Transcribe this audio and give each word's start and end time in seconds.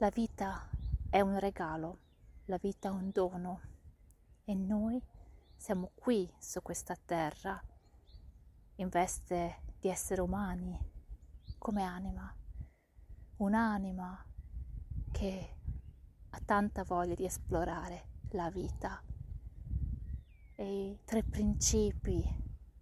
la 0.00 0.10
vita 0.10 0.68
è 1.10 1.20
un 1.20 1.40
regalo, 1.40 1.98
la 2.44 2.56
vita 2.56 2.88
è 2.88 2.92
un 2.92 3.10
dono 3.10 3.60
e 4.44 4.54
noi 4.54 5.02
siamo 5.56 5.90
qui 5.96 6.32
su 6.38 6.62
questa 6.62 6.96
terra 7.04 7.60
in 8.76 8.88
veste 8.90 9.62
di 9.80 9.88
esseri 9.88 10.20
umani 10.20 10.78
come 11.58 11.82
anima, 11.82 12.32
un'anima 13.38 14.24
che 15.10 15.56
ha 16.30 16.40
tanta 16.44 16.84
voglia 16.84 17.16
di 17.16 17.24
esplorare 17.24 18.20
la 18.30 18.50
vita. 18.50 19.02
E 20.54 20.90
i 20.90 21.00
tre 21.02 21.24
principi, 21.24 22.22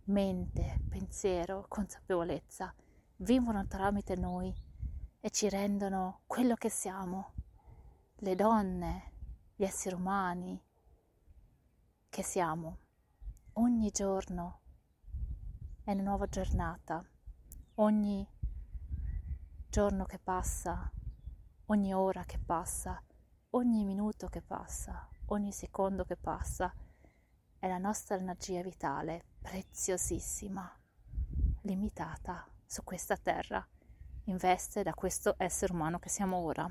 mente, 0.04 0.82
pensiero, 0.86 1.64
consapevolezza, 1.66 2.74
vivono 3.16 3.66
tramite 3.66 4.16
noi 4.16 4.65
e 5.26 5.30
ci 5.30 5.48
rendono 5.48 6.20
quello 6.28 6.54
che 6.54 6.68
siamo, 6.68 7.32
le 8.18 8.36
donne, 8.36 9.12
gli 9.56 9.64
esseri 9.64 9.96
umani 9.96 10.62
che 12.08 12.22
siamo. 12.22 12.78
Ogni 13.54 13.90
giorno 13.90 14.60
è 15.82 15.90
una 15.90 16.02
nuova 16.04 16.26
giornata, 16.28 17.04
ogni 17.74 18.24
giorno 19.68 20.04
che 20.04 20.20
passa, 20.20 20.92
ogni 21.64 21.92
ora 21.92 22.22
che 22.22 22.38
passa, 22.38 23.02
ogni 23.50 23.84
minuto 23.84 24.28
che 24.28 24.42
passa, 24.42 25.08
ogni 25.30 25.50
secondo 25.50 26.04
che 26.04 26.16
passa 26.16 26.72
è 27.58 27.66
la 27.66 27.78
nostra 27.78 28.14
energia 28.14 28.62
vitale 28.62 29.24
preziosissima, 29.42 30.72
limitata 31.62 32.48
su 32.64 32.84
questa 32.84 33.16
terra, 33.16 33.68
in 34.26 34.36
veste 34.36 34.82
da 34.82 34.94
questo 34.94 35.34
essere 35.38 35.72
umano 35.72 35.98
che 35.98 36.08
siamo 36.08 36.36
ora. 36.38 36.70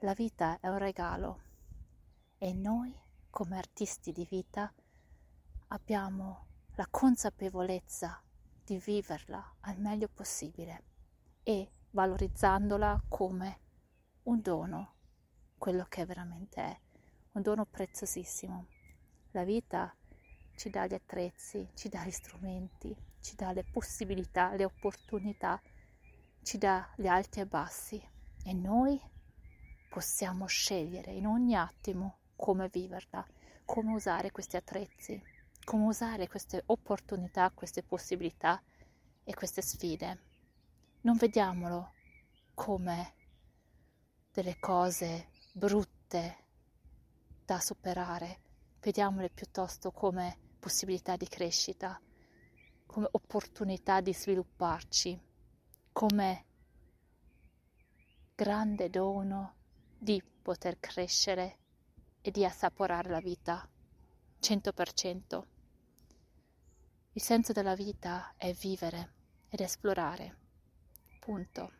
La 0.00 0.14
vita 0.14 0.58
è 0.60 0.68
un 0.68 0.78
regalo 0.78 1.40
e 2.38 2.52
noi, 2.52 2.94
come 3.28 3.58
artisti 3.58 4.12
di 4.12 4.26
vita, 4.28 4.72
abbiamo 5.68 6.46
la 6.74 6.86
consapevolezza 6.88 8.22
di 8.64 8.78
viverla 8.78 9.56
al 9.60 9.78
meglio 9.78 10.08
possibile 10.08 10.84
e 11.42 11.70
valorizzandola 11.90 13.02
come 13.08 13.60
un 14.24 14.40
dono, 14.40 14.94
quello 15.58 15.84
che 15.88 16.06
veramente 16.06 16.62
è, 16.62 16.80
un 17.32 17.42
dono 17.42 17.66
preziosissimo. 17.66 18.66
La 19.32 19.44
vita 19.44 19.94
ci 20.54 20.70
dà 20.70 20.86
gli 20.86 20.94
attrezzi, 20.94 21.68
ci 21.74 21.88
dà 21.88 22.04
gli 22.04 22.10
strumenti, 22.10 22.96
ci 23.20 23.34
dà 23.34 23.52
le 23.52 23.64
possibilità, 23.64 24.54
le 24.54 24.64
opportunità, 24.64 25.60
ci 26.42 26.58
dà 26.58 26.88
gli 26.96 27.06
alti 27.06 27.40
e 27.40 27.46
bassi 27.46 28.02
e 28.44 28.52
noi 28.52 29.00
possiamo 29.88 30.46
scegliere 30.46 31.12
in 31.12 31.26
ogni 31.26 31.54
attimo 31.54 32.18
come 32.36 32.68
viverla, 32.68 33.26
come 33.64 33.92
usare 33.92 34.30
questi 34.30 34.56
attrezzi, 34.56 35.22
come 35.64 35.84
usare 35.84 36.28
queste 36.28 36.62
opportunità, 36.66 37.50
queste 37.50 37.82
possibilità 37.82 38.62
e 39.24 39.34
queste 39.34 39.62
sfide. 39.62 40.22
Non 41.02 41.16
vediamolo 41.16 41.92
come 42.54 43.14
delle 44.32 44.58
cose 44.58 45.28
brutte 45.52 46.36
da 47.44 47.58
superare, 47.58 48.40
vediamole 48.80 49.28
piuttosto 49.28 49.90
come 49.90 50.38
possibilità 50.58 51.16
di 51.16 51.26
crescita, 51.26 52.00
come 52.86 53.08
opportunità 53.10 54.00
di 54.00 54.14
svilupparci, 54.14 55.20
come 55.92 56.44
grande 58.34 58.88
dono 58.88 59.54
di 59.98 60.22
poter 60.42 60.78
crescere 60.80 61.58
e 62.20 62.30
di 62.30 62.44
assaporare 62.44 63.10
la 63.10 63.20
vita 63.20 63.68
100%. 64.40 65.42
Il 67.12 67.22
senso 67.22 67.52
della 67.52 67.74
vita 67.74 68.34
è 68.36 68.52
vivere 68.52 69.14
ed 69.48 69.60
esplorare. 69.60 70.38
Punto. 71.18 71.72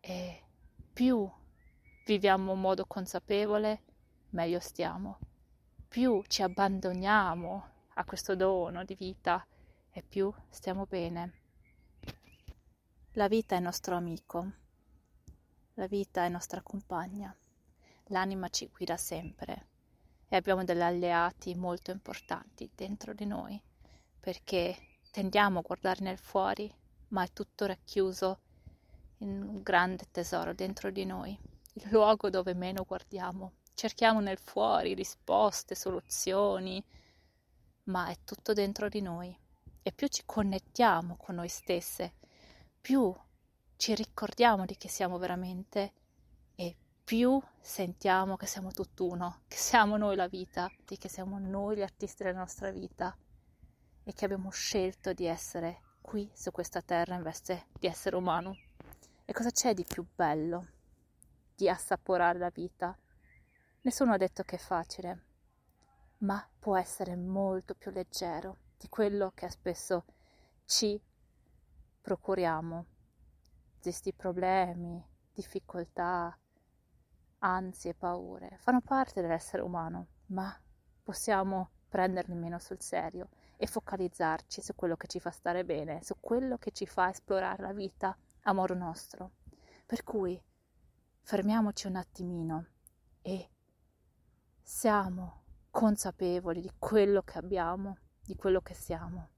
E 0.00 0.42
più 0.92 1.28
viviamo 2.04 2.52
in 2.52 2.60
modo 2.60 2.86
consapevole, 2.86 3.82
meglio 4.30 4.60
stiamo. 4.60 5.18
Più 5.88 6.22
ci 6.28 6.42
abbandoniamo 6.42 7.68
a 7.94 8.04
questo 8.04 8.36
dono 8.36 8.84
di 8.84 8.94
vita 8.94 9.44
e 9.90 10.02
più 10.02 10.32
stiamo 10.50 10.86
bene. 10.86 11.37
La 13.18 13.26
vita 13.26 13.56
è 13.56 13.58
nostro 13.58 13.96
amico 13.96 14.52
la 15.74 15.88
vita 15.88 16.24
è 16.24 16.28
nostra 16.28 16.62
compagna, 16.62 17.36
l'anima 18.10 18.48
ci 18.48 18.68
guida 18.68 18.96
sempre 18.96 19.66
e 20.28 20.36
abbiamo 20.36 20.62
degli 20.62 20.80
alleati 20.80 21.56
molto 21.56 21.90
importanti 21.90 22.70
dentro 22.72 23.14
di 23.14 23.26
noi 23.26 23.60
perché 24.20 25.00
tendiamo 25.10 25.58
a 25.58 25.62
guardare 25.62 26.04
nel 26.04 26.16
fuori, 26.16 26.72
ma 27.08 27.24
è 27.24 27.32
tutto 27.32 27.66
racchiuso 27.66 28.38
in 29.18 29.42
un 29.42 29.62
grande 29.62 30.04
tesoro 30.12 30.54
dentro 30.54 30.92
di 30.92 31.04
noi, 31.04 31.36
il 31.72 31.88
luogo 31.90 32.30
dove 32.30 32.54
meno 32.54 32.84
guardiamo. 32.84 33.54
Cerchiamo 33.74 34.20
nel 34.20 34.38
fuori 34.38 34.94
risposte, 34.94 35.74
soluzioni, 35.74 36.80
ma 37.86 38.10
è 38.10 38.16
tutto 38.22 38.52
dentro 38.52 38.88
di 38.88 39.00
noi. 39.00 39.36
E 39.82 39.90
più 39.90 40.06
ci 40.06 40.22
connettiamo 40.24 41.16
con 41.16 41.34
noi 41.34 41.48
stesse, 41.48 42.12
più 42.80 43.14
ci 43.76 43.94
ricordiamo 43.94 44.64
di 44.64 44.76
che 44.76 44.88
siamo 44.88 45.18
veramente 45.18 45.92
e 46.54 46.76
più 47.04 47.40
sentiamo 47.60 48.36
che 48.36 48.46
siamo 48.46 48.70
tutt'uno, 48.72 49.42
che 49.46 49.56
siamo 49.56 49.96
noi 49.96 50.16
la 50.16 50.28
vita, 50.28 50.70
che 50.84 51.08
siamo 51.08 51.38
noi 51.38 51.76
gli 51.76 51.82
artisti 51.82 52.24
della 52.24 52.38
nostra 52.38 52.70
vita 52.70 53.16
e 54.04 54.12
che 54.12 54.24
abbiamo 54.24 54.50
scelto 54.50 55.12
di 55.12 55.26
essere 55.26 55.82
qui 56.00 56.30
su 56.34 56.50
questa 56.50 56.80
terra 56.80 57.14
in 57.14 57.22
veste 57.22 57.66
di 57.78 57.86
essere 57.86 58.16
umano. 58.16 58.56
E 59.24 59.32
cosa 59.32 59.50
c'è 59.50 59.74
di 59.74 59.84
più 59.84 60.06
bello 60.14 60.66
di 61.54 61.68
assaporare 61.68 62.38
la 62.38 62.50
vita? 62.50 62.96
Nessuno 63.82 64.14
ha 64.14 64.16
detto 64.16 64.42
che 64.42 64.56
è 64.56 64.58
facile, 64.58 65.24
ma 66.18 66.46
può 66.58 66.76
essere 66.76 67.14
molto 67.14 67.74
più 67.74 67.90
leggero 67.90 68.56
di 68.76 68.88
quello 68.88 69.32
che 69.34 69.50
spesso 69.50 70.04
ci 70.64 71.00
procuriamo 72.08 72.86
questi 73.78 74.14
problemi, 74.14 75.06
difficoltà, 75.30 76.34
ansie, 77.40 77.92
paure, 77.92 78.56
fanno 78.60 78.80
parte 78.80 79.20
dell'essere 79.20 79.60
umano, 79.60 80.06
ma 80.28 80.58
possiamo 81.02 81.68
prenderli 81.86 82.34
meno 82.34 82.58
sul 82.58 82.80
serio 82.80 83.28
e 83.58 83.66
focalizzarci 83.66 84.62
su 84.62 84.74
quello 84.74 84.96
che 84.96 85.06
ci 85.06 85.20
fa 85.20 85.30
stare 85.30 85.66
bene, 85.66 86.02
su 86.02 86.14
quello 86.18 86.56
che 86.56 86.70
ci 86.70 86.86
fa 86.86 87.10
esplorare 87.10 87.60
la 87.60 87.74
vita 87.74 88.16
a 88.44 88.52
modo 88.54 88.72
nostro. 88.72 89.32
Per 89.84 90.02
cui 90.02 90.42
fermiamoci 91.20 91.88
un 91.88 91.96
attimino 91.96 92.66
e 93.20 93.50
siamo 94.62 95.42
consapevoli 95.70 96.62
di 96.62 96.72
quello 96.78 97.20
che 97.20 97.36
abbiamo, 97.36 97.98
di 98.24 98.34
quello 98.34 98.62
che 98.62 98.72
siamo. 98.72 99.36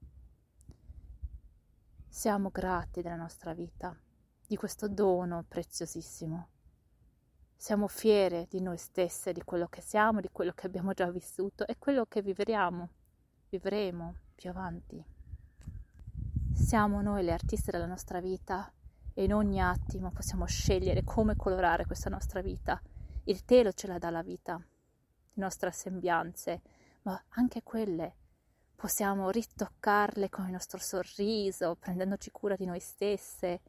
Siamo 2.13 2.49
grati 2.49 3.01
della 3.01 3.15
nostra 3.15 3.53
vita, 3.53 3.97
di 4.45 4.57
questo 4.57 4.89
dono 4.89 5.45
preziosissimo. 5.47 6.49
Siamo 7.55 7.87
fiere 7.87 8.47
di 8.49 8.61
noi 8.61 8.77
stesse, 8.77 9.31
di 9.31 9.41
quello 9.43 9.67
che 9.67 9.79
siamo, 9.79 10.19
di 10.19 10.27
quello 10.29 10.51
che 10.51 10.67
abbiamo 10.67 10.91
già 10.91 11.09
vissuto 11.09 11.65
e 11.65 11.77
quello 11.79 12.05
che 12.07 12.21
vivremo, 12.21 12.89
vivremo 13.49 14.15
più 14.35 14.49
avanti. 14.49 15.01
Siamo 16.53 17.01
noi 17.01 17.23
le 17.23 17.31
artiste 17.31 17.71
della 17.71 17.85
nostra 17.85 18.19
vita 18.19 18.69
e 19.13 19.23
in 19.23 19.33
ogni 19.33 19.61
attimo 19.61 20.11
possiamo 20.11 20.45
scegliere 20.45 21.05
come 21.05 21.37
colorare 21.37 21.85
questa 21.85 22.09
nostra 22.09 22.41
vita. 22.41 22.79
Il 23.23 23.45
telo 23.45 23.71
ce 23.71 23.87
la 23.87 23.97
dà 23.97 24.09
la 24.09 24.21
vita, 24.21 24.57
le 24.57 25.41
nostre 25.41 25.71
sembianze, 25.71 26.61
ma 27.03 27.19
anche 27.29 27.63
quelle 27.63 28.15
possiamo 28.81 29.29
ritoccarle 29.29 30.27
con 30.29 30.45
il 30.45 30.53
nostro 30.53 30.79
sorriso, 30.79 31.75
prendendoci 31.75 32.31
cura 32.31 32.55
di 32.55 32.65
noi 32.65 32.79
stesse, 32.79 33.61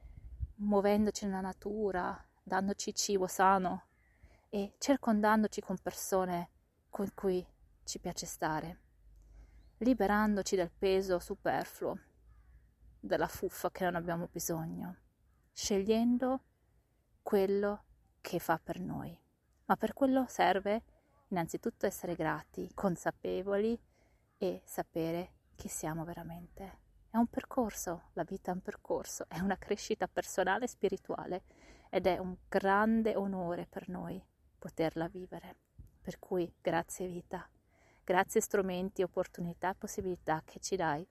muovendoci 0.54 1.26
nella 1.26 1.42
natura, 1.42 2.18
dandoci 2.42 2.94
cibo 2.94 3.26
sano 3.26 3.88
e 4.48 4.72
circondandoci 4.78 5.60
con 5.60 5.76
persone 5.76 6.48
con 6.88 7.12
cui 7.12 7.46
ci 7.84 7.98
piace 7.98 8.24
stare, 8.24 8.80
liberandoci 9.80 10.56
dal 10.56 10.70
peso 10.70 11.18
superfluo, 11.18 11.98
dalla 12.98 13.28
fuffa 13.28 13.70
che 13.70 13.84
non 13.84 13.96
abbiamo 13.96 14.30
bisogno, 14.32 14.96
scegliendo 15.52 16.40
quello 17.20 17.84
che 18.22 18.38
fa 18.38 18.58
per 18.58 18.80
noi. 18.80 19.14
Ma 19.66 19.76
per 19.76 19.92
quello 19.92 20.24
serve 20.26 20.82
innanzitutto 21.28 21.84
essere 21.84 22.14
grati, 22.14 22.70
consapevoli 22.72 23.78
e 24.42 24.60
sapere 24.64 25.34
chi 25.54 25.68
siamo 25.68 26.04
veramente. 26.04 26.80
È 27.08 27.16
un 27.16 27.28
percorso, 27.28 28.08
la 28.14 28.24
vita 28.24 28.50
è 28.50 28.54
un 28.54 28.60
percorso, 28.60 29.26
è 29.28 29.38
una 29.38 29.56
crescita 29.56 30.08
personale 30.08 30.64
e 30.64 30.68
spirituale 30.68 31.44
ed 31.90 32.06
è 32.06 32.18
un 32.18 32.36
grande 32.48 33.14
onore 33.14 33.66
per 33.66 33.88
noi 33.88 34.20
poterla 34.58 35.06
vivere. 35.06 35.58
Per 36.00 36.18
cui 36.18 36.52
grazie 36.60 37.06
vita, 37.06 37.48
grazie 38.02 38.40
strumenti, 38.40 39.04
opportunità 39.04 39.70
e 39.70 39.74
possibilità 39.76 40.42
che 40.44 40.58
ci 40.58 40.74
dai. 40.74 41.06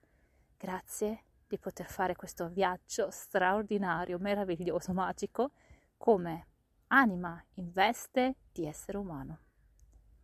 Grazie 0.57 1.23
di 1.47 1.57
poter 1.57 1.89
fare 1.89 2.17
questo 2.17 2.49
viaggio 2.49 3.09
straordinario, 3.11 4.19
meraviglioso, 4.19 4.91
magico 4.91 5.51
come 5.95 6.47
anima 6.87 7.41
in 7.53 7.71
veste 7.71 8.35
di 8.51 8.65
essere 8.65 8.97
umano. 8.97 9.39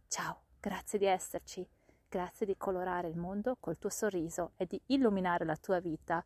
Ciao, 0.10 0.44
grazie 0.60 1.00
di 1.00 1.06
esserci, 1.06 1.66
grazie 2.10 2.46
di 2.46 2.56
colorare 2.58 3.10
il 3.10 3.18
mondo 3.18 3.58
col 3.60 3.78
tuo 3.78 3.90
sorriso 3.90 4.52
e 4.56 4.66
di 4.66 4.82
illuminare 4.88 5.46
la 5.46 5.58
tua 5.58 5.80
vita 5.80 6.24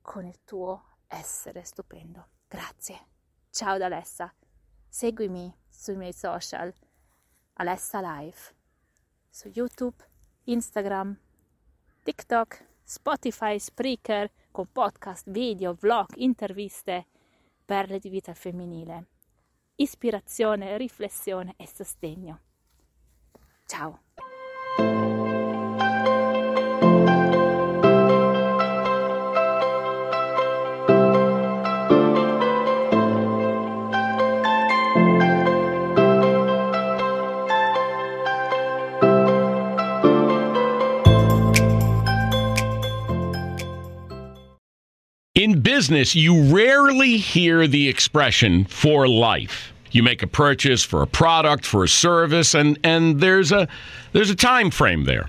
con 0.00 0.26
il 0.26 0.38
tuo 0.44 0.96
essere 1.06 1.64
stupendo. 1.64 2.28
Grazie. 2.48 3.06
Ciao 3.50 3.78
da 3.78 3.86
Alessa. 3.86 4.32
Seguimi 4.88 5.52
sui 5.68 5.96
miei 5.96 6.12
social 6.12 6.72
Alessa 7.54 8.00
Live 8.00 8.54
su 9.30 9.48
YouTube, 9.48 9.96
Instagram, 10.44 11.16
TikTok, 12.04 12.64
Spotify, 12.84 13.58
Spreaker 13.58 14.30
con 14.52 14.70
podcast, 14.70 15.28
video, 15.28 15.74
vlog, 15.74 16.06
interviste, 16.16 17.06
perle 17.64 17.98
di 17.98 18.08
vita 18.08 18.34
femminile, 18.34 19.06
ispirazione, 19.76 20.76
riflessione 20.76 21.54
e 21.56 21.66
sostegno. 21.66 22.40
Ciao! 23.66 24.23
In 45.34 45.62
business, 45.62 46.14
you 46.14 46.44
rarely 46.54 47.16
hear 47.16 47.66
the 47.66 47.88
expression 47.88 48.66
for 48.66 49.08
life. 49.08 49.72
You 49.90 50.04
make 50.04 50.22
a 50.22 50.28
purchase 50.28 50.84
for 50.84 51.02
a 51.02 51.08
product, 51.08 51.66
for 51.66 51.82
a 51.82 51.88
service, 51.88 52.54
and, 52.54 52.78
and 52.84 53.18
there's 53.18 53.50
a 53.50 53.66
there's 54.12 54.30
a 54.30 54.36
time 54.36 54.70
frame 54.70 55.06
there. 55.06 55.28